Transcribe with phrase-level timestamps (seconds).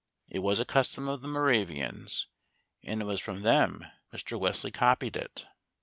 [0.27, 2.25] It was a custom of the Moravians,
[2.81, 4.39] and it was from them Mr.
[4.39, 5.45] Wesley copied it.